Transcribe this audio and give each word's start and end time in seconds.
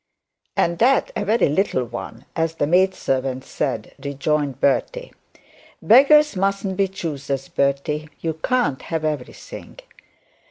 'And 0.57 0.79
that 0.79 1.11
a 1.15 1.23
very 1.23 1.47
little 1.47 1.83
one, 1.85 2.25
as 2.35 2.55
the 2.55 2.65
maid 2.65 2.95
servant 2.95 3.43
said,' 3.45 3.93
rejoined 4.03 4.59
Bertie. 4.59 5.13
'Beggars 5.79 6.35
mustn't 6.35 6.75
be 6.75 6.87
choosers, 6.87 7.49
Bertie; 7.49 8.09
you 8.19 8.33
can't 8.33 8.81
have 8.81 9.05
everything.' 9.05 9.77